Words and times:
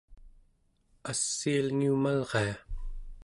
assiilngiumalria 1.11 2.55